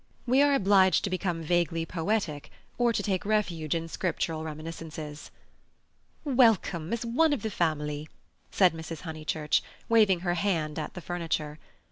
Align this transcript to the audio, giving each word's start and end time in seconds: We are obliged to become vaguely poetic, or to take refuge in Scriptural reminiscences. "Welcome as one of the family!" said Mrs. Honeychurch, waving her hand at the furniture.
We 0.25 0.41
are 0.41 0.55
obliged 0.55 1.03
to 1.03 1.11
become 1.11 1.43
vaguely 1.43 1.85
poetic, 1.85 2.49
or 2.79 2.91
to 2.91 3.03
take 3.03 3.23
refuge 3.23 3.75
in 3.75 3.87
Scriptural 3.87 4.43
reminiscences. 4.43 5.29
"Welcome 6.23 6.91
as 6.91 7.05
one 7.05 7.33
of 7.33 7.43
the 7.43 7.51
family!" 7.51 8.09
said 8.49 8.73
Mrs. 8.73 9.01
Honeychurch, 9.01 9.61
waving 9.89 10.21
her 10.21 10.33
hand 10.33 10.79
at 10.79 10.95
the 10.95 11.01
furniture. 11.01 11.59